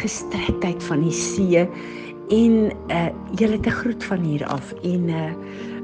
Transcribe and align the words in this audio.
uitgestrektheid 0.00 0.82
van 0.88 1.02
die 1.04 1.12
see 1.12 1.66
en 2.30 2.70
uh 2.88 3.08
julle 3.36 3.60
te 3.60 3.70
groet 3.70 4.04
van 4.04 4.24
hier 4.24 4.46
af 4.48 4.72
en 4.82 5.08
uh 5.08 5.32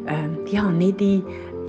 um 0.08 0.32
ja, 0.48 0.70
net 0.70 0.98
die 0.98 1.22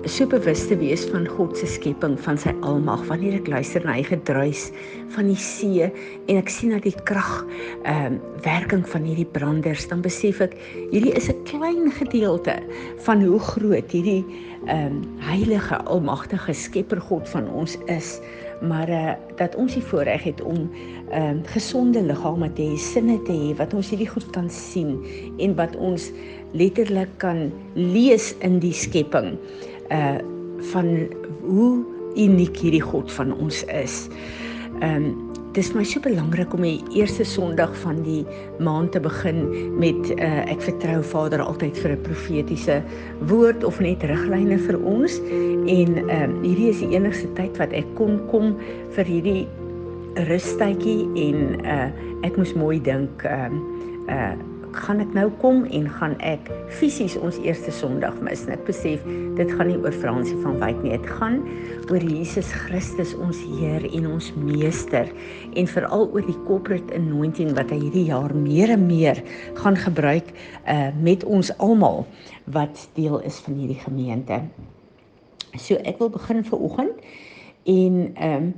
so 0.06 0.28
bewus 0.30 0.68
te 0.70 0.78
wees 0.78 1.04
van 1.10 1.26
God 1.28 1.58
se 1.58 1.66
skepping, 1.68 2.14
van 2.22 2.38
sy 2.40 2.54
almag. 2.62 3.02
Wanneer 3.10 3.40
ek 3.40 3.50
luister 3.50 3.84
na 3.84 3.96
hy 3.98 4.04
gedruis 4.06 4.68
van 5.16 5.28
die 5.28 5.40
see 5.42 5.88
en 5.90 6.38
ek 6.38 6.52
sien 6.54 6.76
dat 6.76 6.86
die 6.86 6.96
krag 7.10 7.44
ehm 7.84 8.16
um, 8.16 8.20
werking 8.46 8.86
van 8.88 9.04
hierdie 9.04 9.28
branders, 9.28 9.88
dan 9.90 10.04
besef 10.06 10.40
ek 10.46 10.54
hierdie 10.94 11.16
is 11.18 11.28
'n 11.28 11.44
klein 11.50 11.92
gedeelte 11.92 12.56
van 13.04 13.26
hoe 13.26 13.40
groot 13.40 13.92
hierdie 13.92 14.24
ehm 14.68 15.02
um, 15.02 15.02
heilige 15.20 15.82
almagtige 15.84 16.54
skepper 16.54 17.02
God 17.02 17.28
van 17.30 17.50
ons 17.50 17.76
is. 17.88 18.22
Maar 18.62 18.90
uh 18.90 19.12
dat 19.38 19.56
ons 19.56 19.74
die 19.74 19.84
voorreg 19.84 20.24
het 20.24 20.42
om 20.42 20.70
ehm 21.10 21.38
um, 21.38 21.42
gesonde 21.46 22.02
liggame 22.02 22.54
te 22.54 22.62
hê, 22.62 22.78
sinne 22.78 23.22
te 23.24 23.32
hê 23.32 23.54
wat 23.58 23.74
ons 23.74 23.90
hierdie 23.90 24.10
goed 24.10 24.30
kan 24.34 24.50
sien 24.50 24.98
en 25.38 25.54
wat 25.56 25.76
ons 25.76 26.10
letterlik 26.52 27.10
kan 27.18 27.52
lees 27.74 28.34
in 28.40 28.60
die 28.60 28.74
skepping 28.74 29.38
uh 29.94 30.18
van 30.74 30.90
hoe 31.46 31.86
uniek 32.18 32.58
hierdie 32.58 32.82
God 32.82 33.12
van 33.12 33.36
ons 33.38 33.64
is. 33.64 34.08
Ehm 34.82 35.06
um, 35.06 35.27
dis 35.58 35.72
my 35.74 35.82
so 35.82 35.98
belangrik 36.06 36.52
om 36.54 36.62
die 36.62 36.84
eerste 36.94 37.26
Sondag 37.26 37.72
van 37.82 38.04
die 38.06 38.22
maand 38.62 38.92
te 38.94 39.00
begin 39.02 39.40
met 39.82 40.12
uh 40.14 40.44
ek 40.46 40.62
vertrou 40.62 41.00
Vader 41.02 41.42
altyd 41.42 41.80
vir 41.82 41.96
'n 41.96 42.04
profetiese 42.06 42.76
woord 43.32 43.64
of 43.66 43.80
net 43.82 44.04
riglyne 44.06 44.60
vir 44.68 44.78
ons. 44.78 45.18
En 45.66 45.98
ehm 45.98 46.30
um, 46.30 46.44
hierdie 46.44 46.70
is 46.70 46.84
die 46.86 46.94
enigste 46.94 47.34
tyd 47.34 47.58
wat 47.58 47.74
ek 47.74 47.90
kon 47.98 48.22
kom 48.30 48.54
vir 48.94 49.10
hierdie 49.10 49.48
rustydjie 50.30 51.10
en 51.26 51.66
uh 51.66 51.90
ek 52.22 52.38
moes 52.38 52.54
mooi 52.54 52.78
dink 52.78 53.26
ehm 53.26 53.58
uh, 54.06 54.14
uh 54.14 54.57
gaan 54.78 55.02
ek 55.02 55.14
nou 55.16 55.28
kom 55.42 55.64
en 55.74 55.88
gaan 55.98 56.16
ek 56.26 56.50
fisies 56.80 57.16
ons 57.20 57.38
eerste 57.44 57.72
Sondag 57.74 58.18
mis. 58.26 58.44
En 58.46 58.54
ek 58.56 58.66
besef 58.68 59.04
dit 59.38 59.52
gaan 59.54 59.70
nie 59.72 59.78
oor 59.82 59.96
Fransie 59.96 60.38
van 60.44 60.60
Wyk 60.62 60.80
nie. 60.84 60.94
Dit 60.96 61.10
gaan 61.18 61.40
oor 61.90 62.04
Jesus 62.04 62.50
Christus 62.66 63.14
ons 63.18 63.40
Heer 63.58 63.86
en 63.90 64.10
ons 64.14 64.30
Meester 64.38 65.10
en 65.58 65.70
veral 65.72 66.08
oor 66.14 66.26
die 66.28 66.38
corporate 66.48 66.94
anointing 66.96 67.54
wat 67.58 67.72
hy 67.74 67.80
hierdie 67.86 68.08
jaar 68.12 68.34
meer 68.38 68.76
en 68.76 68.86
meer 68.90 69.22
gaan 69.60 69.80
gebruik 69.80 70.34
uh 70.68 70.90
met 70.98 71.24
ons 71.26 71.52
almal 71.64 72.06
wat 72.54 72.88
deel 72.98 73.20
is 73.28 73.40
van 73.46 73.58
hierdie 73.60 73.80
gemeente. 73.82 74.42
So 75.58 75.80
ek 75.88 76.00
wil 76.02 76.12
begin 76.14 76.44
vir 76.46 76.68
oggend 76.70 77.10
en 77.66 78.04
ehm 78.14 78.36
um, 78.38 78.54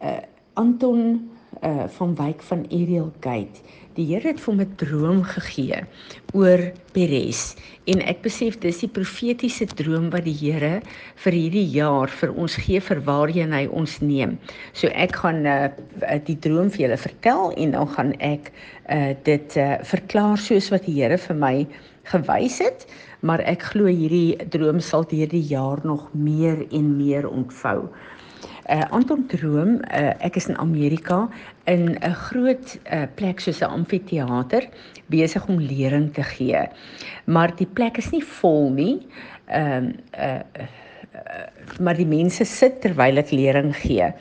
uh 0.00 0.20
Anton 0.58 1.30
uh 1.62 1.86
van 1.96 2.14
Wyk 2.18 2.42
van 2.42 2.64
Ariel 2.68 3.12
Gate 3.20 3.62
Die 3.96 4.04
Here 4.06 4.28
het 4.30 4.38
vir 4.38 4.54
my 4.54 4.64
'n 4.64 4.76
droom 4.78 5.22
gegee 5.26 5.78
oor 6.32 6.60
Peres. 6.94 7.56
En 7.90 7.98
ek 8.00 8.22
besef 8.22 8.58
dis 8.62 8.78
die 8.84 8.88
profetiese 8.88 9.66
droom 9.66 10.10
wat 10.14 10.24
die 10.24 10.36
Here 10.42 10.80
vir 11.24 11.32
hierdie 11.32 11.66
jaar 11.74 12.06
vir 12.06 12.30
ons 12.38 12.54
gee 12.54 12.80
vir 12.80 13.00
waarheen 13.02 13.52
hy 13.52 13.66
ons 13.66 13.98
neem. 14.00 14.38
So 14.72 14.86
ek 14.94 15.16
gaan 15.16 15.42
uh, 15.44 15.70
die 16.24 16.38
droom 16.38 16.70
vir 16.70 16.86
julle 16.86 17.00
vertel 17.02 17.50
en 17.56 17.70
dan 17.74 17.88
gaan 17.88 18.14
ek 18.20 18.52
uh, 18.88 19.14
dit 19.24 19.56
uh, 19.56 19.82
verklaar 19.82 20.38
soos 20.38 20.70
wat 20.70 20.86
die 20.86 21.02
Here 21.02 21.18
vir 21.18 21.36
my 21.36 21.66
gewys 22.04 22.60
het, 22.62 22.86
maar 23.22 23.42
ek 23.42 23.74
glo 23.74 23.90
hierdie 23.90 24.38
droom 24.54 24.78
sal 24.80 25.02
deur 25.02 25.28
die 25.28 25.46
jaar 25.50 25.82
nog 25.82 26.06
meer 26.14 26.62
en 26.70 26.96
meer 26.96 27.26
ontvou. 27.26 27.90
Uh, 28.70 28.84
Anton 28.94 29.26
droom 29.26 29.80
uh, 29.90 30.14
ek 30.22 30.36
is 30.38 30.46
in 30.46 30.56
Amerika 30.62 31.24
in 31.70 31.96
'n 31.96 32.14
groot 32.26 32.76
uh, 32.92 33.06
plek 33.14 33.40
soos 33.40 33.60
'n 33.62 33.72
amfitheater 33.78 34.68
besig 35.10 35.46
om 35.48 35.58
lering 35.58 36.12
te 36.14 36.22
gee. 36.22 36.62
Maar 37.26 37.56
die 37.56 37.66
plek 37.66 37.98
is 37.98 38.10
nie 38.10 38.24
vol 38.24 38.70
nie. 38.70 39.06
Ehm 39.46 39.92
uh, 40.14 40.40
uh, 40.58 40.68
uh, 41.14 41.48
maar 41.80 41.96
die 41.96 42.06
mense 42.06 42.44
sit 42.44 42.80
terwyl 42.80 43.18
ek 43.18 43.30
lering 43.30 43.74
gee. 43.76 44.12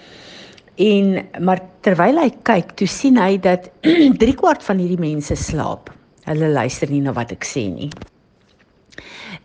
En 0.76 1.26
maar 1.40 1.62
terwyl 1.82 2.22
hy 2.22 2.30
kyk, 2.44 2.76
toe 2.76 2.88
sien 2.88 3.18
hy 3.18 3.38
dat 3.38 3.72
3 4.24 4.36
kwart 4.36 4.64
van 4.64 4.78
hierdie 4.78 5.02
mense 5.02 5.36
slaap. 5.36 5.90
Hulle 6.26 6.50
luister 6.54 6.90
nie 6.90 7.02
na 7.02 7.14
wat 7.14 7.32
ek 7.32 7.46
sê 7.46 7.68
nie. 7.74 7.90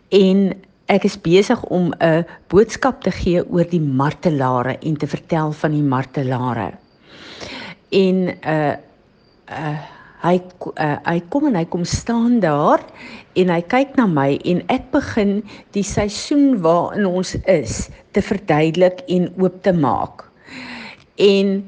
En 0.09 0.53
Ek 0.85 1.01
is 1.07 1.15
besig 1.17 1.63
om 1.73 1.93
'n 1.97 2.25
boodskap 2.53 3.01
te 3.01 3.09
gee 3.11 3.41
oor 3.41 3.65
die 3.65 3.81
martelare 3.81 4.77
en 4.85 4.97
te 4.97 5.07
vertel 5.07 5.51
van 5.51 5.71
die 5.71 5.81
martelare. 5.81 6.77
En 7.91 8.29
uh 8.41 8.75
uh 9.49 9.77
hy 10.25 10.39
uh, 10.81 10.97
hy 11.05 11.19
kom 11.29 11.49
en 11.51 11.57
hy 11.59 11.65
kom 11.69 11.83
staan 11.85 12.39
daar 12.41 12.81
en 13.37 13.51
hy 13.53 13.61
kyk 13.69 13.93
na 13.99 14.07
my 14.09 14.39
en 14.47 14.63
ek 14.73 14.87
begin 14.95 15.37
die 15.75 15.85
seisoen 15.85 16.57
waarin 16.63 17.05
ons 17.05 17.35
is 17.51 17.85
te 18.15 18.23
verduidelik 18.25 19.03
en 19.11 19.29
oop 19.41 19.59
te 19.67 19.73
maak. 19.75 20.25
En 21.21 21.59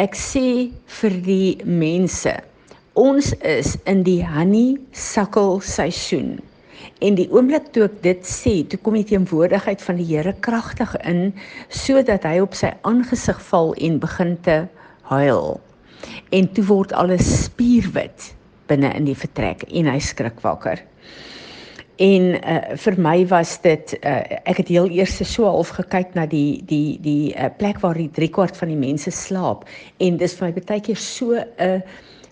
ek 0.00 0.16
sê 0.16 0.70
vir 1.00 1.18
die 1.26 1.56
mense, 1.64 2.32
ons 2.96 3.32
is 3.44 3.74
in 3.90 4.04
die 4.06 4.22
honey 4.24 4.76
suckle 4.96 5.60
seisoen. 5.64 6.38
En 7.04 7.16
die 7.18 7.28
oomblik 7.34 7.68
toe 7.74 7.84
ek 7.90 8.00
dit 8.04 8.24
sê, 8.28 8.62
toe 8.64 8.80
kom 8.80 8.96
die 8.96 9.06
teenwoordigheid 9.10 9.82
van 9.84 10.00
die 10.00 10.08
Here 10.08 10.32
kragtig 10.46 10.94
in 11.04 11.34
sodat 11.68 12.24
hy 12.24 12.38
op 12.44 12.56
sy 12.56 12.72
aangesig 12.88 13.40
val 13.50 13.74
en 13.76 14.00
begin 14.00 14.36
te 14.46 14.62
huil. 15.10 15.56
En 16.30 16.48
toe 16.52 16.64
word 16.66 16.92
alles 16.92 17.28
spierwit 17.44 18.32
binne 18.66 18.90
in 18.98 19.06
die 19.06 19.16
vertrek 19.18 19.62
en 19.70 19.90
hy 19.90 19.98
skrik 20.02 20.40
wakker. 20.44 20.82
En 22.02 22.34
uh, 22.36 22.56
vir 22.76 22.98
my 23.00 23.22
was 23.30 23.54
dit 23.64 23.94
uh, 24.02 24.18
ek 24.44 24.60
het 24.60 24.68
heel 24.68 24.90
eers 24.92 25.16
so 25.24 25.46
half 25.48 25.70
gekyk 25.78 26.12
na 26.18 26.26
die 26.28 26.60
die 26.68 26.98
die 27.00 27.32
uh, 27.32 27.48
plek 27.56 27.80
waar 27.80 27.96
die 27.96 28.10
3 28.12 28.28
kwart 28.36 28.58
van 28.60 28.68
die 28.68 28.76
mense 28.76 29.10
slaap 29.14 29.64
en 30.04 30.18
dis 30.20 30.36
vir 30.36 30.50
my 30.50 30.64
baie 30.66 30.82
keer 30.84 31.00
so 31.00 31.32
'n 31.32 31.46
uh, 31.56 31.80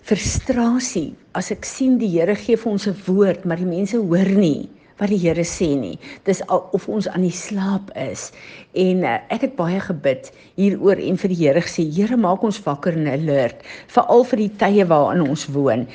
frustrasie 0.05 1.15
as 1.33 1.49
ek 1.49 1.65
sien 1.65 1.97
die 1.97 2.11
Here 2.13 2.35
gee 2.37 2.57
vir 2.61 2.71
ons 2.71 2.85
'n 2.87 2.93
woord, 3.07 3.45
maar 3.45 3.57
die 3.57 3.65
mense 3.65 3.97
hoor 3.97 4.29
nie 4.37 4.69
wat 4.99 5.11
die 5.11 5.19
Here 5.19 5.43
sê 5.47 5.71
nie. 5.77 5.95
Dis 6.27 6.41
of 6.49 6.87
ons 6.91 7.07
aan 7.11 7.25
die 7.25 7.33
slaap 7.33 7.91
is. 7.99 8.29
En 8.79 9.03
uh, 9.03 9.17
ek 9.33 9.47
het 9.47 9.55
baie 9.59 9.79
gebid 9.83 10.31
hieroor 10.59 10.99
en 10.99 11.19
vir 11.19 11.33
die 11.33 11.39
Here 11.41 11.63
gesê, 11.63 11.85
Here 11.95 12.17
maak 12.19 12.43
ons 12.47 12.61
wakker 12.65 12.95
en 12.95 13.09
alert, 13.11 13.63
veral 13.91 14.25
vir 14.31 14.43
die 14.45 14.51
tye 14.61 14.87
waarin 14.91 15.25
ons 15.25 15.47
woon. 15.55 15.85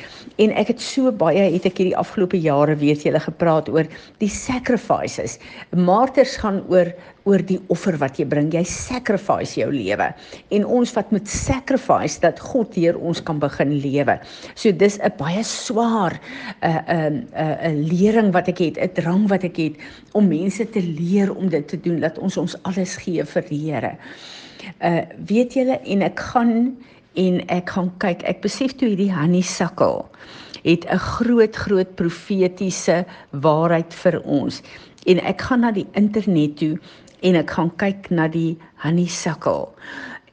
En 0.41 0.57
ek 0.61 0.75
het 0.75 0.85
so 0.85 1.13
baie 1.13 1.49
het 1.55 1.69
ek 1.69 1.81
hierdie 1.81 1.97
afgelope 2.01 2.41
jare 2.41 2.77
weet 2.81 3.07
julle 3.07 3.21
gepraat 3.25 3.69
oor 3.73 3.89
die 4.21 4.33
sacrifices. 4.33 5.39
Martyrs 5.77 6.37
gaan 6.41 6.63
oor 6.73 6.93
oor 7.29 7.43
die 7.45 7.59
offer 7.73 7.97
wat 8.01 8.19
jy 8.21 8.27
bring. 8.29 8.51
Jy 8.53 8.63
sacrifice 8.69 9.59
jou 9.61 9.69
lewe. 9.73 10.11
En 10.57 10.67
ons 10.79 10.93
wat 10.97 11.13
moet 11.15 11.29
sacrifice 11.29 12.21
dat 12.23 12.41
God 12.41 12.73
deur 12.75 12.99
ons 12.99 13.23
kan 13.23 13.41
begin 13.43 13.75
lewe. 13.83 14.19
So 14.55 14.73
dis 14.73 14.99
'n 14.99 15.13
baie 15.19 15.45
swaar 15.45 16.21
'n 16.63 16.67
uh, 16.69 16.83
'n 16.89 17.29
uh, 17.35 17.69
'n 17.69 17.77
uh, 17.77 17.89
lering 17.93 18.33
wat 18.33 18.49
ek 18.49 18.59
het, 18.59 18.77
'n 18.79 18.95
drang 18.95 19.29
wat 19.29 19.45
ek 19.45 19.57
het 19.57 19.77
om 20.13 20.29
mense 20.29 20.65
te 20.71 20.81
leer 20.81 21.35
om 21.35 21.49
dit 21.49 21.69
te 21.69 21.81
doen 21.81 22.01
dat 22.01 22.19
ons 22.19 22.37
ons 22.37 22.57
alles 22.63 22.97
gee 22.97 23.25
vir 23.25 23.43
die 23.49 23.61
Here. 23.71 23.97
Uh 24.83 25.03
weet 25.27 25.55
julle 25.55 25.81
en 25.85 26.03
ek 26.03 26.21
gaan 26.21 26.77
en 27.15 27.47
ek 27.49 27.71
gaan 27.71 27.93
kyk. 27.99 28.23
Ek 28.23 28.41
besef 28.41 28.73
toe 28.73 28.89
hierdie 28.89 29.13
honey 29.13 29.43
sukkel 29.43 30.07
het 30.63 30.85
'n 30.85 30.99
groot 30.99 31.57
groot 31.57 31.95
profetiese 31.95 33.05
waarheid 33.31 33.95
vir 33.95 34.23
ons. 34.25 34.63
En 35.07 35.19
ek 35.25 35.41
gaan 35.41 35.61
na 35.61 35.73
die 35.73 35.87
internet 35.93 36.57
toe 36.57 36.79
en 37.27 37.37
ek 37.41 37.51
gaan 37.57 37.71
kyk 37.81 38.09
na 38.15 38.29
die 38.31 38.59
honeysuckle. 38.85 39.69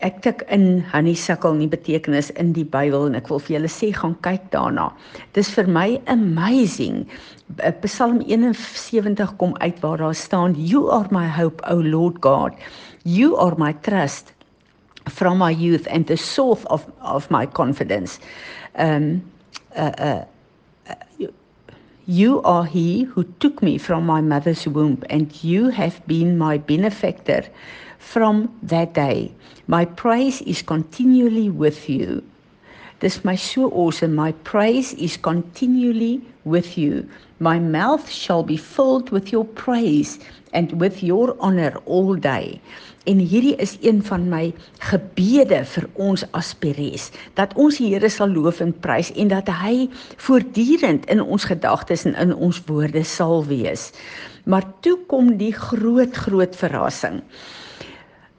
Ek 0.05 0.19
tik 0.21 0.43
in 0.53 0.83
honeysuckle 0.91 1.55
nie 1.57 1.69
betekenis 1.71 2.29
in 2.37 2.51
die 2.53 2.65
Bybel 2.65 3.07
en 3.09 3.17
ek 3.17 3.31
wil 3.31 3.41
vir 3.41 3.57
julle 3.57 3.71
sê 3.71 3.89
gaan 3.95 4.13
kyk 4.25 4.45
daarna. 4.53 4.91
Dis 5.33 5.49
vir 5.55 5.69
my 5.69 5.87
amazing. 6.13 7.07
Eh, 7.57 7.73
Psalm 7.81 8.21
71 8.21 9.33
kom 9.41 9.55
uit 9.57 9.81
waar 9.81 9.97
daar 9.97 10.15
staan 10.15 10.53
you 10.53 10.91
are 10.93 11.09
my 11.11 11.25
hope 11.27 11.63
o 11.65 11.81
Lord 11.81 12.21
God. 12.21 12.53
You 13.03 13.35
are 13.41 13.57
my 13.57 13.73
trust 13.81 14.33
from 15.09 15.39
my 15.39 15.51
youth 15.51 15.87
and 15.87 16.07
the 16.07 16.17
source 16.17 16.63
of 16.65 16.85
of 17.01 17.29
my 17.31 17.45
confidence. 17.47 18.19
Um 18.77 19.23
uh 19.75 19.91
uh, 19.97 20.23
You 22.09 22.41
are 22.43 22.63
he 22.63 23.03
who 23.03 23.25
took 23.41 23.61
me 23.61 23.77
from 23.77 24.05
my 24.05 24.21
mother's 24.21 24.65
womb, 24.65 25.03
and 25.09 25.43
you 25.43 25.67
have 25.67 25.99
been 26.07 26.37
my 26.37 26.57
benefactor 26.57 27.43
from 27.99 28.47
that 28.63 28.93
day. 28.93 29.33
My 29.67 29.83
praise 29.83 30.41
is 30.43 30.61
continually 30.61 31.49
with 31.49 31.89
you. 31.89 32.23
Dis 33.01 33.25
my 33.25 33.35
so 33.35 33.69
awesome. 33.71 34.15
My 34.15 34.31
praise 34.31 34.93
is 34.93 35.17
continually 35.17 36.21
with 36.45 36.77
you. 36.77 37.09
My 37.41 37.59
mouth 37.59 38.09
shall 38.09 38.41
be 38.41 38.55
filled 38.55 39.09
with 39.09 39.33
your 39.33 39.43
praise 39.43 40.17
and 40.53 40.79
with 40.79 41.03
your 41.03 41.35
honor 41.41 41.75
all 41.85 42.15
day. 42.15 42.61
En 43.07 43.21
hierdie 43.23 43.55
is 43.63 43.77
een 43.81 44.01
van 44.03 44.25
my 44.29 44.49
gebede 44.89 45.61
vir 45.73 45.85
ons 45.95 46.25
aspirees 46.35 47.07
dat 47.39 47.53
ons 47.55 47.79
die 47.79 47.93
Here 47.93 48.09
sal 48.11 48.33
loof 48.35 48.59
en 48.63 48.73
prys 48.83 49.13
en 49.15 49.31
dat 49.31 49.47
hy 49.61 49.87
voortdurend 50.25 51.07
in 51.11 51.23
ons 51.23 51.47
gedagtes 51.47 52.03
en 52.09 52.17
in 52.19 52.35
ons 52.35 52.59
woorde 52.67 53.03
sal 53.07 53.45
wees. 53.47 53.91
Maar 54.43 54.67
toe 54.83 54.97
kom 55.07 55.37
die 55.39 55.53
groot 55.55 56.15
groot 56.27 56.55
verrassing. 56.55 57.23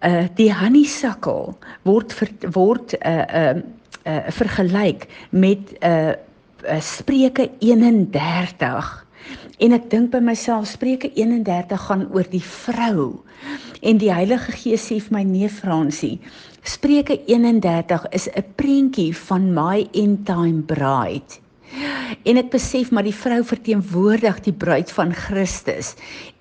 Uh 0.04 0.28
die 0.38 0.52
honeysuckle 0.54 1.56
word 1.88 2.12
ver, 2.14 2.30
word 2.54 2.94
uh 3.00 3.24
uh, 3.40 3.56
uh 4.04 4.20
vergelyk 4.30 5.08
met 5.30 5.74
uh, 5.80 6.12
uh 6.68 6.80
Spreuke 6.84 7.50
31 7.58 9.08
En 9.58 9.74
ek 9.74 9.88
dink 9.90 10.12
by 10.12 10.20
myself 10.22 10.68
Spreuke 10.70 11.08
31 11.18 11.80
gaan 11.88 12.04
oor 12.14 12.26
die 12.30 12.42
vrou. 12.44 13.24
En 13.80 13.98
die 13.98 14.12
Heilige 14.12 14.52
Gees 14.52 14.86
sê 14.90 14.98
vir 15.00 15.18
my 15.18 15.24
nee 15.24 15.48
Fransie, 15.48 16.18
Spreuke 16.62 17.20
31 17.26 18.08
is 18.12 18.28
'n 18.28 18.44
prentjie 18.56 19.12
van 19.16 19.52
my 19.54 19.88
end 19.92 20.26
time 20.26 20.62
bride. 20.62 21.38
En 22.24 22.38
ek 22.40 22.48
besef 22.52 22.90
maar 22.90 23.04
die 23.04 23.14
vrou 23.14 23.42
verteenwoordig 23.44 24.40
die 24.46 24.54
bruid 24.56 24.90
van 24.92 25.12
Christus 25.14 25.94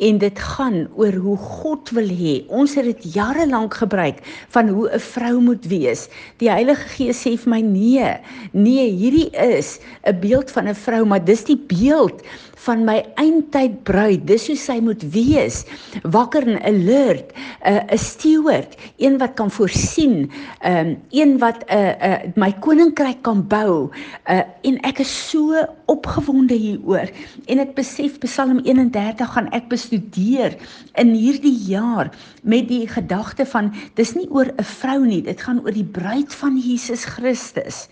en 0.03 0.19
dit 0.21 0.39
gaan 0.39 0.88
oor 0.95 1.13
hoe 1.23 1.38
God 1.38 1.91
wil 1.97 2.07
hê. 2.07 2.35
Ons 2.47 2.77
het 2.79 2.88
dit 2.88 3.13
jare 3.17 3.47
lank 3.49 3.75
gebruik 3.81 4.23
van 4.55 4.71
hoe 4.71 4.88
'n 4.89 4.99
vrou 4.99 5.41
moet 5.41 5.65
wees. 5.67 6.07
Die 6.39 6.49
Heilige 6.49 6.88
Gees 6.95 7.21
sê 7.21 7.38
vir 7.38 7.49
my 7.49 7.61
nee, 7.61 8.13
nee, 8.51 8.88
hierdie 8.91 9.29
is 9.31 9.79
'n 10.03 10.19
beeld 10.19 10.51
van 10.51 10.67
'n 10.67 10.75
vrou, 10.75 11.05
maar 11.05 11.23
dis 11.23 11.44
die 11.44 11.59
beeld 11.59 12.23
van 12.65 12.83
my 12.88 12.98
eindtyd 13.21 13.83
bruid. 13.88 14.25
Dis 14.27 14.48
hoe 14.50 14.57
sy 14.59 14.77
moet 14.83 15.04
wees. 15.13 15.63
Wakker 16.04 16.48
en 16.48 16.59
alert, 16.65 17.31
'n 17.31 17.74
uh, 17.74 17.94
'n 17.94 17.98
steward, 17.98 18.75
een 18.98 19.18
wat 19.18 19.33
kan 19.33 19.51
voorsien, 19.51 20.31
um, 20.65 20.98
een 21.09 21.38
wat 21.38 21.63
'n 21.68 21.74
uh, 21.74 22.09
uh, 22.09 22.19
my 22.36 22.51
koninkryk 22.59 23.21
kan 23.21 23.48
bou. 23.48 23.89
Uh, 24.30 24.42
en 24.62 24.80
ek 24.81 25.00
is 25.00 25.30
so 25.30 25.56
opgewonde 25.86 26.54
hieroor. 26.54 27.09
En 27.45 27.59
ek 27.59 27.75
besef 27.75 28.18
Psalm 28.19 28.59
31 28.59 29.33
gaan 29.33 29.50
ek 29.51 29.68
bestudeer 29.69 30.57
in 30.95 31.13
hierdie 31.13 31.57
jaar 31.68 32.12
met 32.44 32.68
die 32.68 32.88
gedagte 32.88 33.45
van 33.45 33.74
dis 33.95 34.13
nie 34.15 34.30
oor 34.30 34.48
'n 34.57 34.63
vrou 34.63 35.06
nie, 35.06 35.21
dit 35.21 35.42
gaan 35.42 35.62
oor 35.63 35.74
die 35.74 35.88
bruid 35.88 36.33
van 36.33 36.57
Jesus 36.57 37.06
Christus. 37.06 37.88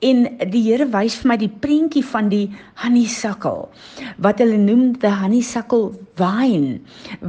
En 0.00 0.22
die 0.48 0.62
Here 0.64 0.86
wys 0.88 1.18
vir 1.20 1.28
my 1.28 1.36
die 1.36 1.50
prentjie 1.60 2.02
van 2.08 2.30
die 2.32 2.46
honeysuckle 2.80 3.66
wat 4.24 4.38
hulle 4.40 4.56
noem 4.56 4.94
the 5.02 5.10
honeysuckle 5.12 5.90
vine 6.16 6.78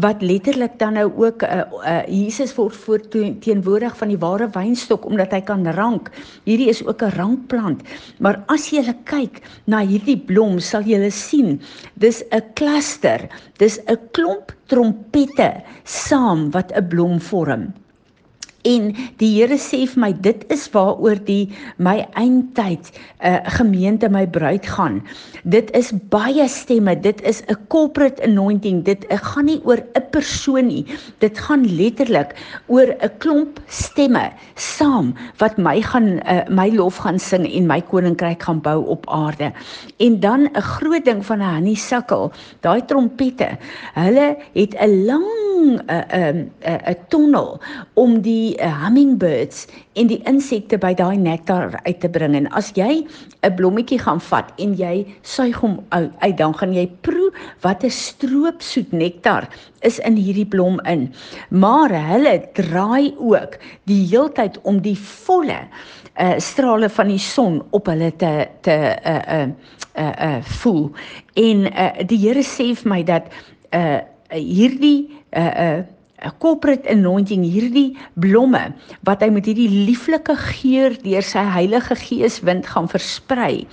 wat 0.04 0.24
letterlik 0.24 0.78
dan 0.80 0.96
nou 0.96 1.10
ook 1.20 1.44
uh, 1.44 1.66
uh, 1.82 1.98
Jesus 2.08 2.54
word 2.56 2.78
voor 2.86 3.04
teenwoordig 3.44 3.98
van 4.00 4.14
die 4.14 4.20
ware 4.22 4.48
wynstok 4.56 5.06
omdat 5.10 5.36
hy 5.36 5.42
kan 5.48 5.68
rank. 5.76 6.14
Hierdie 6.48 6.70
is 6.72 6.80
ook 6.88 7.04
'n 7.04 7.12
rankplant. 7.20 7.84
Maar 8.20 8.40
as 8.48 8.72
jy 8.72 8.88
kyk 9.04 9.44
na 9.68 9.84
hierdie 9.84 10.18
blom, 10.18 10.60
sal 10.60 10.88
jy 10.88 11.10
sien 11.10 11.60
dis 11.96 12.24
'n 12.32 12.54
cluster, 12.56 13.28
dis 13.58 13.80
'n 13.88 14.00
klomp 14.12 14.56
trompette 14.68 15.64
saam 15.84 16.52
wat 16.52 16.72
'n 16.72 16.88
blom 16.88 17.20
vorm. 17.20 17.74
En 18.68 18.92
die 19.18 19.30
Here 19.32 19.58
sê 19.58 19.86
vir 19.90 20.02
my 20.02 20.12
dit 20.14 20.44
is 20.54 20.68
waaroor 20.74 21.20
die 21.26 21.50
my 21.82 22.02
eindtyd 22.20 22.92
uh, 23.26 23.40
gemeente 23.58 24.10
my 24.12 24.26
bruid 24.30 24.68
gaan. 24.70 25.00
Dit 25.44 25.72
is 25.78 25.92
baie 26.14 26.46
stemme, 26.50 26.96
dit 26.96 27.22
is 27.26 27.42
'n 27.48 27.58
corporate 27.70 28.22
anointing. 28.24 28.84
Dit 28.86 29.06
uh, 29.10 29.18
gaan 29.18 29.46
nie 29.46 29.62
oor 29.66 29.82
'n 29.82 30.06
persoon 30.12 30.68
nie. 30.68 30.86
Dit 31.20 31.40
gaan 31.40 31.66
letterlik 31.66 32.36
oor 32.68 32.94
'n 33.02 33.12
klomp 33.18 33.60
stemme 33.68 34.32
saam 34.56 35.14
wat 35.38 35.58
my 35.58 35.82
gaan 35.82 36.22
uh, 36.28 36.46
my 36.50 36.70
lof 36.70 36.98
gaan 36.98 37.20
sing 37.20 37.48
en 37.48 37.68
my 37.68 37.82
koninkryk 37.82 38.44
gaan 38.44 38.62
bou 38.62 38.86
op 38.86 39.10
aarde. 39.10 39.52
En 39.98 40.20
dan 40.20 40.50
'n 40.54 40.62
groot 40.62 41.06
ding 41.06 41.26
van 41.26 41.40
'n 41.40 41.56
honeysuckle, 41.56 42.32
daai 42.62 42.86
trompette. 42.86 43.58
Hulle 43.94 44.38
het 44.54 44.76
'n 44.78 45.06
lang 45.06 45.30
'n 45.88 46.12
'n 46.14 46.52
'n 46.62 46.98
tonnel 47.10 47.60
om 47.94 48.22
die 48.22 48.51
die 48.52 48.60
uh, 48.64 48.72
hummingbirds 48.84 49.66
en 50.00 50.10
die 50.12 50.20
insekte 50.30 50.80
by 50.82 50.92
daai 50.98 51.18
nektar 51.20 51.76
uit 51.86 52.00
te 52.04 52.10
bring. 52.12 52.36
En 52.36 52.50
as 52.58 52.72
jy 52.76 53.06
'n 53.44 53.56
blommetjie 53.56 54.00
gaan 54.00 54.20
vat 54.20 54.52
en 54.60 54.76
jy 54.76 55.06
suig 55.24 55.56
hom 55.62 55.80
uit, 55.92 56.38
dan 56.38 56.54
gaan 56.54 56.74
jy 56.74 56.88
proe 57.02 57.32
wat 57.62 57.84
'n 57.84 57.90
stroopsoet 57.90 58.92
nektar 58.92 59.48
is 59.82 60.00
in 60.00 60.16
hierdie 60.16 60.46
blom 60.46 60.80
in. 60.86 61.14
Maar 61.50 61.90
hulle 61.90 62.42
draai 62.54 63.14
ook 63.18 63.58
die 63.86 64.08
heeltyd 64.08 64.62
om 64.64 64.82
die 64.82 64.98
volle 64.98 65.68
uh, 66.20 66.38
strale 66.38 66.90
van 66.90 67.08
die 67.08 67.20
son 67.20 67.64
op 67.72 67.88
hulle 67.88 68.12
te 68.16 68.48
te 68.62 68.78
uh 69.06 69.22
uh 69.28 69.48
uh, 69.98 70.14
uh 70.20 70.42
voel. 70.44 70.92
En 71.34 71.58
uh, 71.66 71.92
die 72.06 72.18
Here 72.18 72.44
sê 72.44 72.76
vir 72.76 72.90
my 72.90 73.04
dat 73.04 73.24
uh 73.74 74.00
hierdie 74.32 75.10
uh 75.36 75.52
uh 75.58 75.84
corporate 76.42 76.88
anointing 76.90 77.44
hierdie 77.48 77.98
blomme 78.22 78.62
wat 79.08 79.24
hy 79.24 79.32
met 79.34 79.48
hierdie 79.50 79.70
lieflike 79.88 80.36
geur 80.38 80.96
deur 81.04 81.26
sy 81.26 81.44
Heilige 81.56 81.98
Gees 81.98 82.40
wind 82.46 82.68
gaan 82.70 82.90
versprei 82.92 83.66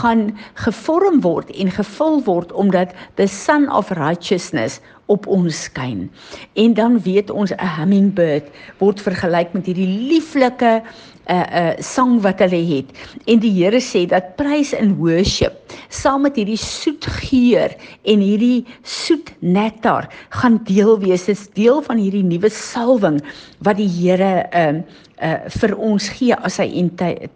gaan 0.00 0.28
gevorm 0.66 1.22
word 1.26 1.52
en 1.54 1.70
gevul 1.70 2.22
word 2.26 2.52
omdat 2.52 2.94
the 3.20 3.28
sun 3.30 3.68
of 3.70 3.92
righteousness 3.94 4.80
op 5.06 5.26
ons 5.26 5.62
skyn. 5.68 6.10
En 6.54 6.74
dan 6.74 7.00
weet 7.00 7.30
ons 7.30 7.50
'n 7.50 7.74
hummingbird 7.78 8.48
word 8.78 9.00
vergelyk 9.00 9.52
met 9.52 9.66
hierdie 9.66 10.08
lieflike 10.10 10.82
'n 10.82 10.82
uh, 11.30 11.42
'n 11.42 11.62
uh, 11.62 11.74
sang 11.78 12.20
wat 12.20 12.38
hulle 12.38 12.62
het. 12.76 12.90
En 13.26 13.38
die 13.38 13.52
Here 13.52 13.80
sê 13.80 14.06
dat 14.06 14.36
praise 14.36 14.78
and 14.78 14.98
worship 14.98 15.52
saam 15.88 16.22
met 16.22 16.36
hierdie 16.36 16.58
soet 16.58 17.06
geur 17.06 17.74
en 18.02 18.18
hierdie 18.20 18.66
soet 18.82 19.32
nektar 19.38 20.08
gaan 20.28 20.60
deel 20.64 20.98
wees. 20.98 21.28
Is 21.28 21.48
deel 21.52 21.82
van 21.82 21.96
hierdie 21.96 22.24
nuwe 22.24 22.48
salwing 22.48 23.20
wat 23.58 23.76
die 23.76 23.88
Here 23.88 24.46
ehm 24.50 24.76
uh, 24.76 24.82
uh, 25.22 25.36
vir 25.60 25.74
ons 25.76 26.08
gee 26.18 26.36
as 26.46 26.58
hy 26.62 26.68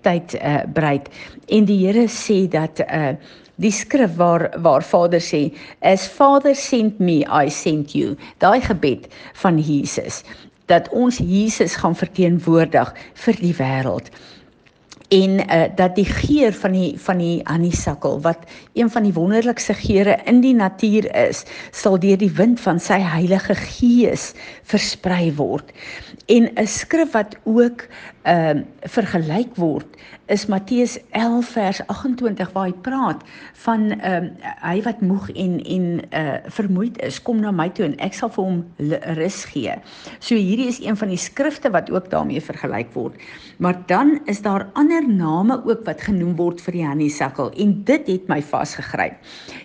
tyd 0.05 0.37
uh, 0.41 0.63
breed. 0.75 1.09
En 1.49 1.69
die 1.69 1.79
Here 1.85 2.07
sê 2.09 2.45
dat 2.51 2.83
uh, 2.87 3.15
die 3.61 3.73
skrif 3.75 4.17
waar 4.17 4.49
waar 4.65 4.85
Vader 4.87 5.23
sê 5.23 5.43
as 5.93 6.07
Father 6.09 6.55
sent 6.55 7.01
me 7.01 7.21
I 7.27 7.49
sent 7.49 7.95
you 7.95 8.17
daai 8.39 8.61
gebed 8.65 9.09
van 9.43 9.61
Jesus 9.61 10.23
dat 10.71 10.89
ons 10.95 11.19
Jesus 11.19 11.75
gaan 11.77 11.97
verteenwoordig 11.99 12.93
vir 13.25 13.41
die 13.45 13.55
wêreld 13.59 14.13
en 15.11 15.41
uh, 15.43 15.63
dat 15.75 15.97
die 15.99 16.07
geur 16.07 16.55
van 16.55 16.73
die 16.73 16.91
van 17.03 17.19
die 17.19 17.41
honeysuckle 17.45 18.21
wat 18.23 18.45
een 18.79 18.91
van 18.91 19.03
die 19.03 19.15
wonderlikste 19.15 19.75
geure 19.75 20.15
in 20.31 20.39
die 20.41 20.55
natuur 20.55 21.09
is, 21.19 21.43
sal 21.75 21.99
deur 21.99 22.19
die 22.19 22.31
wind 22.39 22.61
van 22.63 22.79
sy 22.79 23.01
Heilige 23.03 23.57
Gees 23.59 24.31
versprei 24.71 25.33
word. 25.35 25.75
En 26.31 26.47
'n 26.55 26.67
skrif 26.67 27.11
wat 27.19 27.35
ook 27.45 27.89
ehm 28.23 28.59
uh, 28.59 28.65
vergelyk 28.93 29.55
word 29.57 29.97
is 30.29 30.47
Matteus 30.47 30.99
11 31.17 31.49
vers 31.55 31.81
28 31.87 32.53
waar 32.53 32.67
hy 32.69 32.75
praat 32.85 33.23
van 33.65 33.87
ehm 33.97 34.27
uh, 34.29 34.51
hy 34.61 34.83
wat 34.85 35.01
moeg 35.01 35.31
en 35.33 35.55
en 35.65 35.87
uh 36.13 36.37
vermoeid 36.53 37.01
is, 37.07 37.23
kom 37.23 37.41
na 37.41 37.51
my 37.51 37.71
toe 37.73 37.87
en 37.87 37.97
ek 38.05 38.15
sal 38.15 38.33
vir 38.35 38.45
hom 38.45 38.59
rus 39.17 39.39
gee. 39.49 39.77
So 40.21 40.37
hierdie 40.37 40.69
is 40.69 40.81
een 40.85 40.99
van 41.01 41.09
die 41.09 41.21
skrifte 41.21 41.73
wat 41.73 41.91
ook 41.91 42.11
daarmee 42.13 42.45
vergelyk 42.45 42.93
word. 42.93 43.17
Maar 43.59 43.81
dan 43.87 44.19
is 44.27 44.43
daar 44.43 44.69
ander 44.75 45.09
name 45.09 45.57
ook 45.65 45.87
wat 45.89 46.05
genoem 46.05 46.37
word 46.37 46.61
vir 46.61 46.77
die 46.77 46.87
honeysuckle 46.87 47.51
en 47.57 47.79
dit 47.89 48.13
het 48.13 48.29
my 48.29 48.43
vasgegryp. 48.43 49.17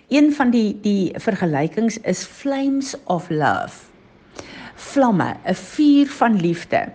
Een 0.08 0.32
van 0.32 0.50
die 0.50 0.72
die 0.80 1.12
vergelykings 1.20 2.00
is 2.08 2.24
flames 2.24 2.96
of 3.04 3.28
love 3.30 3.85
vlamme, 4.92 5.36
'n 5.44 5.54
vuur 5.54 6.06
van 6.06 6.40
liefde. 6.40 6.88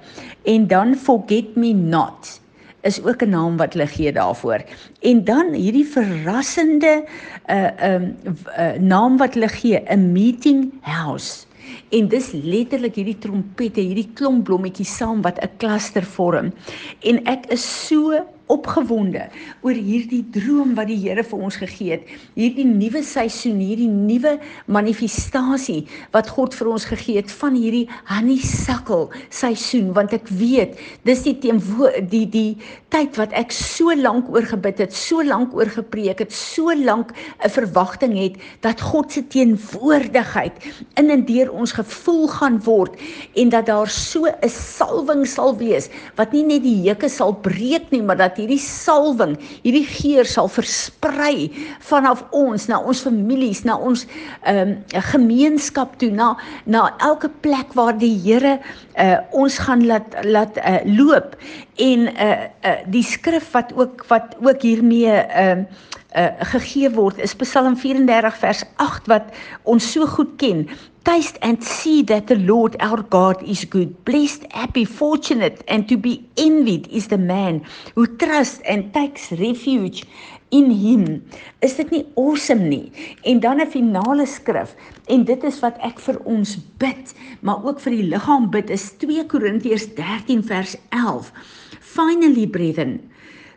En 0.43 0.67
dan 0.67 0.95
forget 0.95 1.55
me 1.55 1.73
not 1.73 2.41
is 2.81 3.03
ook 3.03 3.21
'n 3.21 3.29
naam 3.29 3.57
wat 3.57 3.73
hulle 3.73 3.87
gee 3.87 4.11
daarvoor. 4.11 4.61
En 4.99 5.23
dan 5.23 5.53
hierdie 5.53 5.85
verrassende 5.85 7.03
'n 7.45 7.53
uh, 7.53 7.69
'n 7.77 7.93
um, 7.93 8.17
uh, 8.57 8.73
naam 8.79 9.17
wat 9.17 9.33
hulle 9.33 9.47
gee, 9.47 9.83
'n 9.87 10.11
meeting 10.11 10.73
house. 10.81 11.45
En 11.89 12.07
dis 12.07 12.31
letterlik 12.31 12.95
hierdie 12.95 13.17
trompette, 13.17 13.81
hierdie 13.81 14.09
klomp 14.13 14.43
blommetjies 14.43 14.95
saam 14.97 15.21
wat 15.21 15.39
'n 15.39 15.49
kluster 15.57 16.03
vorm. 16.03 16.53
En 16.99 17.23
ek 17.25 17.45
is 17.45 17.87
so 17.87 18.25
opgewonde 18.51 19.27
oor 19.65 19.77
hierdie 19.77 20.23
droom 20.35 20.75
wat 20.77 20.89
die 20.91 20.99
Here 21.01 21.23
vir 21.25 21.45
ons 21.47 21.57
gegee 21.57 21.95
het. 21.95 22.09
Hierdie 22.35 22.67
nuwe 22.67 23.01
seisoen, 23.05 23.59
hierdie 23.63 23.89
nuwe 23.89 24.35
manifestasie 24.71 25.85
wat 26.13 26.29
God 26.35 26.55
vir 26.57 26.71
ons 26.75 26.85
gegee 26.89 27.17
het 27.21 27.31
van 27.41 27.55
hierdie 27.57 27.87
honeysuckle 28.09 29.09
seisoen 29.33 29.91
want 29.95 30.13
ek 30.17 30.29
weet 30.39 30.77
dis 31.07 31.23
die 31.25 31.37
teemwo 31.41 31.89
die 32.11 32.25
die 32.31 32.49
tyd 32.91 33.15
wat 33.19 33.33
ek 33.39 33.53
so 33.55 33.93
lank 33.95 34.27
oor 34.31 34.43
gebid 34.43 34.81
het, 34.83 34.95
so 34.95 35.23
lank 35.23 35.53
oor 35.55 35.69
gepreek 35.71 36.19
het, 36.25 36.33
so 36.35 36.73
lank 36.75 37.13
'n 37.43 37.49
verwagting 37.49 38.17
het 38.17 38.35
dat 38.61 38.81
God 38.81 39.11
se 39.11 39.23
teenwoordigheid 39.27 40.53
in 40.99 41.09
en 41.09 41.25
deur 41.25 41.51
ons 41.51 41.71
gevoel 41.71 42.27
gaan 42.27 42.59
word 42.63 42.99
en 43.35 43.49
dat 43.49 43.65
daar 43.65 43.87
so 43.87 44.27
'n 44.27 44.49
salwing 44.49 45.25
sal 45.25 45.55
wees 45.57 45.89
wat 46.15 46.33
nie 46.33 46.43
net 46.43 46.63
die 46.63 46.89
hekke 46.89 47.09
sal 47.09 47.33
breek 47.33 47.91
nie, 47.91 48.01
maar 48.01 48.17
dat 48.17 48.35
hierdie 48.41 48.59
salwing, 48.61 49.35
hierdie 49.63 49.85
geur 49.87 50.27
sal 50.29 50.49
versprei 50.51 51.49
vanaf 51.87 52.23
ons 52.35 52.67
na 52.71 52.79
ons 52.81 53.03
families, 53.05 53.63
na 53.67 53.77
ons 53.77 54.05
ehm 54.43 54.75
um, 54.75 54.75
gemeenskap 55.11 55.97
toe, 56.01 56.11
na 56.13 56.33
na 56.65 56.87
elke 56.99 57.29
plek 57.45 57.73
waar 57.77 57.97
die 57.97 58.13
Here 58.21 58.57
uh, 58.99 59.17
ons 59.31 59.57
gaan 59.65 59.85
laat 59.87 60.17
laat 60.25 60.57
uh, 60.61 60.81
loop. 60.85 61.37
En 61.81 62.09
uh, 62.11 62.29
uh, 62.65 62.75
die 62.91 63.05
skrif 63.05 63.51
wat 63.55 63.73
ook 63.77 64.05
wat 64.11 64.35
ook 64.41 64.67
hiermee 64.67 65.15
ehm 65.15 65.65
uh, 65.65 65.89
uh, 66.15 66.31
gegee 66.51 66.89
word 66.91 67.19
is 67.19 67.35
Psalm 67.35 67.75
34 67.75 68.37
vers 68.41 68.63
8 68.83 69.07
wat 69.11 69.31
ons 69.63 69.85
so 69.93 70.07
goed 70.07 70.35
ken. 70.41 70.65
Taste 71.07 71.39
and 71.41 71.63
see 71.65 72.03
that 72.05 72.27
the 72.27 72.37
Lord 72.37 72.75
our 72.79 73.01
God 73.01 73.41
is 73.41 73.65
good. 73.65 73.95
Blessed, 74.05 74.45
happy, 74.53 74.85
fortunate 74.85 75.63
and 75.67 75.87
to 75.89 75.97
be 75.97 76.21
envied 76.37 76.87
is 76.91 77.07
the 77.07 77.17
man 77.17 77.63
who 77.95 78.05
trusts 78.17 78.61
and 78.69 78.93
takes 78.93 79.31
refuge 79.31 80.05
in 80.51 80.69
him. 80.69 81.23
Is 81.63 81.77
dit 81.79 81.89
nie 81.89 82.03
awesome 82.19 82.67
nie? 82.67 82.91
En 83.23 83.39
dan 83.39 83.61
'n 83.61 83.71
finale 83.71 84.25
skrif 84.25 84.75
en 85.07 85.23
dit 85.23 85.43
is 85.43 85.59
wat 85.59 85.77
ek 85.81 85.99
vir 85.99 86.19
ons 86.23 86.57
bid, 86.77 87.13
maar 87.41 87.63
ook 87.65 87.79
vir 87.79 87.91
die 87.91 88.09
liggaam 88.13 88.49
bid 88.51 88.69
is 88.69 88.91
2 88.97 89.25
Korintiërs 89.25 89.95
13 89.95 90.43
vers 90.43 90.75
11. 90.89 91.31
Finally 91.79 92.47
brethren, 92.47 92.99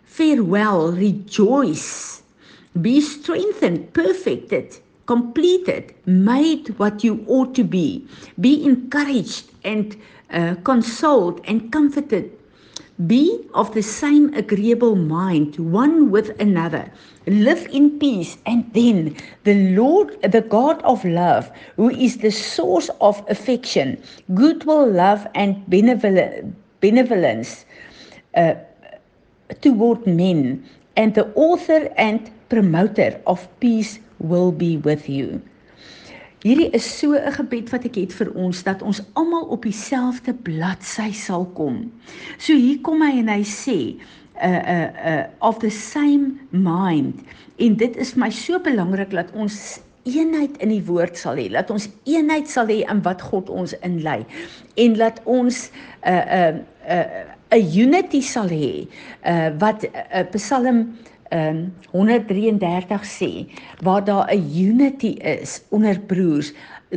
farewell, 0.04 0.94
rejoice 0.94 2.13
be 2.80 3.00
strengthened, 3.00 3.92
perfected, 3.92 4.78
completed, 5.06 5.94
made 6.06 6.68
what 6.78 7.04
you 7.04 7.24
ought 7.28 7.54
to 7.54 7.64
be, 7.64 8.06
be 8.40 8.64
encouraged 8.64 9.50
and 9.64 9.96
uh, 10.30 10.54
consoled 10.64 11.40
and 11.44 11.70
comforted. 11.72 12.30
Be 13.06 13.40
of 13.54 13.74
the 13.74 13.82
same 13.82 14.32
agreeable 14.34 14.94
mind 14.94 15.56
one 15.56 16.10
with 16.10 16.40
another. 16.40 16.90
Live 17.26 17.66
in 17.72 17.98
peace, 17.98 18.38
and 18.46 18.72
then 18.72 19.16
the 19.42 19.74
Lord, 19.74 20.20
the 20.22 20.42
God 20.42 20.80
of 20.82 21.04
love, 21.04 21.50
who 21.76 21.90
is 21.90 22.18
the 22.18 22.30
source 22.30 22.90
of 23.00 23.24
affection, 23.28 24.00
goodwill, 24.34 24.88
love, 24.88 25.26
and 25.34 25.68
benevolence 25.68 27.64
uh, 28.36 28.54
toward 29.60 30.06
men, 30.06 30.64
and 30.96 31.14
the 31.14 31.26
author 31.34 31.92
and 31.96 32.30
promoter 32.54 33.20
of 33.26 33.48
peace 33.58 33.98
will 34.18 34.52
be 34.52 34.78
with 34.78 35.08
you. 35.08 35.42
Hierdie 36.44 36.70
is 36.76 36.84
so 36.98 37.16
'n 37.16 37.32
gebed 37.32 37.70
wat 37.72 37.84
ek 37.88 37.96
het 37.96 38.12
vir 38.12 38.30
ons 38.36 38.62
dat 38.62 38.82
ons 38.82 39.00
almal 39.16 39.48
op 39.48 39.62
dieselfde 39.64 40.34
bladsy 40.34 41.10
sal 41.12 41.46
kom. 41.56 41.90
So 42.38 42.52
hier 42.52 42.78
kom 42.84 43.00
hy 43.02 43.18
en 43.18 43.32
hy 43.32 43.42
sê 43.42 43.96
uh 44.38 44.62
uh 44.74 44.88
uh 45.10 45.24
of 45.40 45.58
the 45.58 45.70
same 45.70 46.38
mind 46.50 47.24
en 47.56 47.76
dit 47.76 47.96
is 47.96 48.14
my 48.14 48.30
so 48.30 48.60
belangrik 48.60 49.10
dat 49.10 49.32
ons 49.32 49.80
eenheid 50.04 50.56
in 50.60 50.68
die 50.68 50.84
woord 50.84 51.16
sal 51.16 51.38
hê, 51.40 51.48
dat 51.48 51.70
ons 51.70 51.88
eenheid 52.04 52.50
sal 52.50 52.68
hê 52.68 52.84
in 52.90 53.00
wat 53.02 53.22
God 53.22 53.48
ons 53.48 53.72
inlei 53.80 54.26
en 54.76 54.98
laat 55.00 55.22
ons 55.24 55.70
uh 56.04 56.26
uh 56.38 56.54
uh 56.86 57.24
'n 57.56 57.66
unity 57.72 58.20
sal 58.20 58.48
hê 58.48 58.86
uh 59.24 59.50
wat 59.58 59.86
uh, 59.86 60.26
Psalm 60.36 60.92
um, 61.34 61.74
133 61.90 63.04
sê 63.04 63.46
waar 63.82 64.04
daar 64.04 64.30
'n 64.30 64.44
unity 64.70 65.18
is 65.20 65.62
onder 65.68 66.00
broers. 66.00 66.52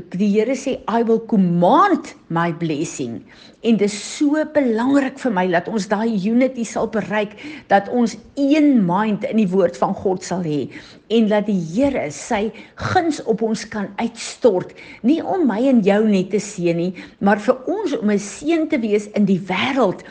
Die 0.10 0.40
Here 0.40 0.56
sê 0.56 0.80
I 1.00 1.04
will 1.04 1.26
command 1.26 2.16
my 2.28 2.54
blessing. 2.54 3.24
En 3.62 3.78
dit 3.78 3.82
is 3.82 4.18
so 4.18 4.46
belangrik 4.54 5.20
vir 5.20 5.32
my 5.32 5.48
dat 5.48 5.68
ons 5.68 5.88
daai 5.88 6.30
unity 6.30 6.64
sal 6.64 6.88
bereik 6.88 7.34
dat 7.68 7.90
ons 7.90 8.18
een 8.36 8.86
mind 8.86 9.24
in 9.24 9.38
die 9.38 9.50
woord 9.50 9.78
van 9.78 9.94
God 9.94 10.24
sal 10.24 10.44
hê 10.44 10.70
en 11.08 11.28
dat 11.28 11.46
die 11.46 11.60
Here 11.74 12.12
sy 12.12 12.52
guns 12.76 13.24
op 13.24 13.42
ons 13.42 13.68
kan 13.68 13.88
uitstort, 13.96 14.74
nie 15.02 15.24
om 15.24 15.48
my 15.48 15.68
en 15.68 15.82
jou 15.82 16.04
net 16.08 16.30
te 16.30 16.40
seën 16.40 16.78
nie, 16.78 16.94
maar 17.20 17.40
vir 17.40 17.58
ons 17.66 17.98
om 17.98 18.12
'n 18.12 18.20
seën 18.20 18.68
te 18.68 18.80
wees 18.80 19.10
in 19.16 19.26
die 19.26 19.40
wêreld 19.40 20.04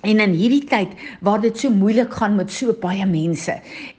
En 0.00 0.20
in 0.22 0.32
hierdie 0.32 0.64
tyd 0.64 0.94
waar 1.20 1.42
dit 1.42 1.58
so 1.60 1.68
moeilik 1.68 2.14
gaan 2.16 2.38
met 2.38 2.48
so 2.52 2.72
baie 2.80 3.04
mense 3.04 3.52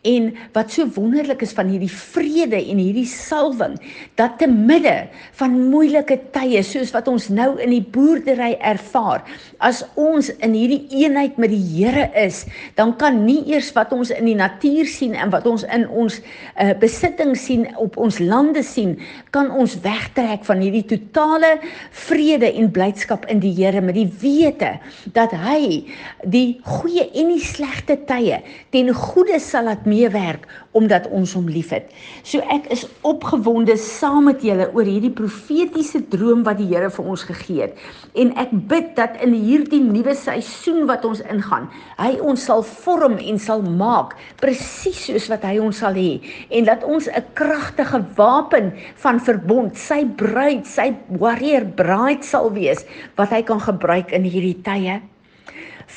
en 0.08 0.32
wat 0.56 0.72
so 0.74 0.88
wonderlik 0.96 1.44
is 1.46 1.54
van 1.54 1.70
hierdie 1.70 1.92
vrede 1.94 2.58
en 2.58 2.80
hierdie 2.82 3.06
salwing 3.06 3.76
dat 4.18 4.40
te 4.42 4.48
midde 4.50 4.96
van 5.38 5.60
moeilike 5.70 6.18
tye 6.34 6.64
soos 6.66 6.90
wat 6.96 7.10
ons 7.12 7.28
nou 7.30 7.52
in 7.62 7.70
die 7.76 7.84
boerdery 7.94 8.56
ervaar 8.66 9.22
as 9.62 9.84
ons 9.94 10.32
in 10.42 10.56
hierdie 10.58 11.04
eenheid 11.04 11.38
met 11.38 11.54
die 11.54 11.62
Here 11.72 12.08
is 12.18 12.44
dan 12.80 12.96
kan 12.98 13.22
nie 13.28 13.44
eers 13.54 13.70
wat 13.78 13.94
ons 13.94 14.10
in 14.16 14.26
die 14.26 14.38
natuur 14.38 14.90
sien 14.90 15.14
en 15.14 15.30
wat 15.34 15.46
ons 15.50 15.68
in 15.70 15.86
ons 15.86 16.18
uh, 16.18 16.74
besitting 16.82 17.36
sien 17.38 17.68
op 17.78 18.00
ons 18.02 18.18
lande 18.18 18.66
sien 18.66 18.98
kan 19.30 19.54
ons 19.54 19.78
wegtrek 19.86 20.50
van 20.50 20.66
hierdie 20.66 20.88
totale 20.90 21.60
vrede 22.08 22.50
en 22.50 22.74
blydskap 22.74 23.30
in 23.30 23.44
die 23.44 23.54
Here 23.62 23.86
met 23.86 24.00
die 24.00 24.10
wete 24.22 24.74
dat 25.14 25.38
hy 25.46 25.91
die 26.24 26.60
goeie 26.64 27.08
en 27.18 27.32
die 27.34 27.44
slegte 27.44 27.98
tye 28.10 28.42
ten 28.72 28.92
goeie 28.94 29.40
sal 29.40 29.66
laat 29.70 29.86
meewerk 29.90 30.48
omdat 30.78 31.08
ons 31.12 31.34
hom 31.36 31.50
liefhet. 31.52 31.90
So 32.24 32.40
ek 32.54 32.70
is 32.72 32.86
opgewonde 33.08 33.76
saam 33.80 34.30
met 34.30 34.44
julle 34.46 34.70
oor 34.72 34.88
hierdie 34.88 35.12
profetiese 35.12 36.00
droom 36.14 36.46
wat 36.48 36.62
die 36.62 36.70
Here 36.72 36.88
vir 36.94 37.10
ons 37.12 37.26
gegee 37.28 37.66
het. 37.66 37.80
En 38.16 38.32
ek 38.40 38.54
bid 38.72 38.94
dat 38.96 39.18
in 39.24 39.34
hierdie 39.36 39.82
nuwe 39.84 40.16
seisoen 40.16 40.86
wat 40.88 41.04
ons 41.08 41.20
ingaan, 41.28 41.68
hy 42.00 42.14
ons 42.24 42.46
sal 42.48 42.64
vorm 42.64 43.18
en 43.20 43.40
sal 43.42 43.66
maak 43.66 44.16
presies 44.40 45.02
soos 45.10 45.28
wat 45.32 45.44
hy 45.48 45.58
ons 45.60 45.82
sal 45.84 45.98
hê 45.98 46.22
en 46.54 46.68
dat 46.68 46.86
ons 46.88 47.08
'n 47.08 47.26
kragtige 47.36 48.00
wapen 48.16 48.72
van 49.04 49.20
verbond, 49.20 49.76
sy 49.78 50.06
bruid, 50.06 50.66
sy 50.66 50.96
warrior 51.20 51.66
bride 51.66 52.24
sal 52.24 52.52
wees 52.54 52.86
wat 53.18 53.30
hy 53.30 53.42
kan 53.42 53.60
gebruik 53.60 54.12
in 54.12 54.24
hierdie 54.24 54.62
tye. 54.64 55.02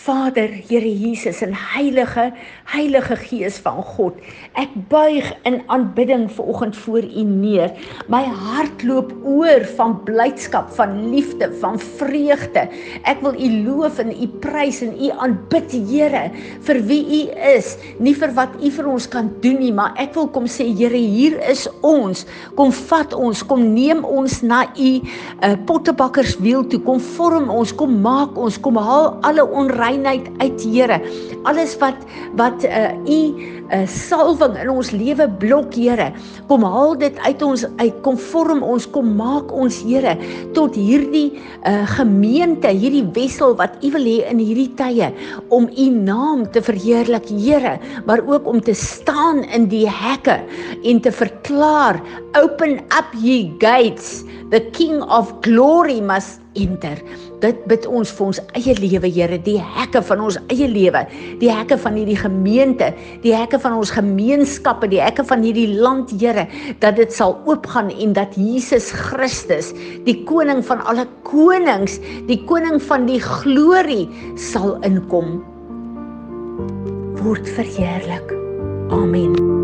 Vader, 0.03 0.51
Here 0.69 0.91
Jesus 0.91 1.41
en 1.41 1.55
Heilige, 1.55 2.33
Heilige 2.67 3.17
Gees 3.17 3.57
van 3.63 3.79
God, 3.95 4.19
ek 4.59 4.73
buig 4.91 5.29
in 5.49 5.61
aanbidding 5.73 6.27
vanoggend 6.35 6.77
voor 6.83 7.07
U 7.07 7.23
neer. 7.29 7.71
My 8.11 8.25
hart 8.27 8.83
loop 8.85 9.13
oor 9.23 9.63
van 9.79 9.95
blydskap, 10.05 10.73
van 10.77 10.97
liefde, 11.13 11.49
van 11.63 11.79
vreugde. 11.79 12.67
Ek 13.07 13.23
wil 13.25 13.39
U 13.39 13.51
loof 13.69 14.01
en 14.03 14.11
U 14.13 14.29
prys 14.43 14.83
en 14.85 14.97
U 14.99 15.13
aanbid, 15.25 15.77
Here, 15.85 16.27
vir 16.67 16.81
wie 16.89 17.01
U 17.03 17.23
is, 17.55 17.75
nie 18.03 18.15
vir 18.19 18.35
wat 18.37 18.53
U 18.61 18.71
vir 18.75 18.91
ons 18.91 19.09
kan 19.11 19.31
doen 19.45 19.61
nie, 19.63 19.73
maar 19.75 19.95
ek 20.01 20.19
wil 20.19 20.29
kom 20.35 20.51
sê, 20.51 20.67
Here, 20.75 20.99
hier 20.99 21.39
is 21.49 21.65
ons. 21.87 22.27
Kom 22.59 22.75
vat 22.91 23.15
ons, 23.17 23.45
kom 23.47 23.63
neem 23.73 24.03
ons 24.05 24.41
na 24.45 24.65
U 24.75 24.91
uh, 24.99 25.55
pottebakkerswiel 25.71 26.67
toe, 26.73 26.83
kom 26.85 27.01
vorm 27.15 27.49
ons, 27.55 27.73
kom 27.73 27.97
maak 28.05 28.37
ons, 28.41 28.59
kom 28.61 28.81
haal 28.81 29.15
alle 29.25 29.47
onrein 29.47 29.84
reinheid 29.85 30.31
uit 30.43 30.65
Here. 30.65 31.01
Alles 31.45 31.77
wat 31.83 32.01
wat 32.39 32.65
uh 32.65 32.93
u 33.05 33.21
uh, 33.73 33.85
salwing 33.89 34.57
in 34.61 34.71
ons 34.73 34.91
lewe 34.95 35.29
blok 35.41 35.75
Here, 35.77 36.11
kom 36.49 36.65
haal 36.67 36.97
dit 37.01 37.17
uit 37.25 37.43
ons 37.45 37.65
uit, 37.79 37.97
kom 38.05 38.19
vorm 38.21 38.63
ons, 38.65 38.87
kom 38.91 39.15
maak 39.19 39.53
ons 39.53 39.81
Here 39.85 40.17
tot 40.57 40.77
hierdie 40.79 41.41
uh 41.69 41.85
gemeente, 41.95 42.73
hierdie 42.73 43.05
wessel 43.17 43.57
wat 43.61 43.79
u 43.85 43.93
wil 43.95 44.09
hê 44.09 44.31
in 44.33 44.43
hierdie 44.43 44.71
tye 44.79 45.11
om 45.55 45.69
u 45.69 45.89
naam 45.95 46.47
te 46.53 46.63
verheerlik 46.65 47.29
Here, 47.31 47.79
maar 48.09 48.25
ook 48.27 48.49
om 48.51 48.61
te 48.65 48.75
staan 48.77 49.45
in 49.55 49.69
die 49.73 49.87
hekke 49.91 50.41
en 50.85 51.03
te 51.05 51.13
verklaar 51.15 52.01
open 52.41 52.81
up 52.91 53.13
ye 53.23 53.55
gates 53.63 54.25
the 54.51 54.61
king 54.75 55.03
of 55.03 55.33
glory 55.43 56.01
must 56.01 56.44
enter. 56.61 57.01
Dit 57.43 57.65
bid 57.71 57.87
ons 57.87 58.11
vir 58.17 58.27
ons 58.27 58.41
eie 58.59 58.75
lewe, 58.79 59.11
Here, 59.15 59.39
die 59.39 59.59
hekke 59.61 60.03
van 60.03 60.25
ons 60.25 60.39
eie 60.53 60.69
lewe, 60.71 61.05
die 61.41 61.51
hekke 61.53 61.79
van 61.81 61.99
hierdie 61.99 62.19
gemeente, 62.19 62.93
die 63.23 63.35
hekke 63.37 63.61
van 63.63 63.79
ons 63.79 63.93
gemeenskappe, 63.95 64.89
die 64.91 65.03
hekke 65.03 65.25
van 65.29 65.45
hierdie 65.47 65.71
land, 65.79 66.13
Here, 66.21 66.47
dat 66.85 67.01
dit 67.01 67.13
sal 67.15 67.39
oopgaan 67.49 67.91
en 67.95 68.15
dat 68.17 68.37
Jesus 68.39 68.91
Christus, 68.93 69.73
die 70.09 70.21
koning 70.29 70.65
van 70.67 70.85
alle 70.89 71.09
konings, 71.27 71.99
die 72.29 72.41
koning 72.49 72.81
van 72.83 73.09
die 73.11 73.21
glorie 73.23 74.07
sal 74.37 74.79
inkom. 74.87 75.43
word 77.25 77.49
verheerlik. 77.49 78.33
Amen. 78.91 79.64